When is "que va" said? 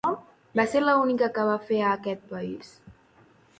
1.37-1.59